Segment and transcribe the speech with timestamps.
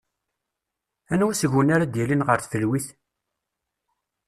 [1.13, 2.87] Anwa seg-wen ara d-yalin ɣer tfelwit?